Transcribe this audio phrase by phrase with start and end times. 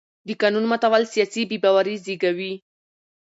[0.27, 2.53] د قانون ماتول سیاسي بې باوري زېږوي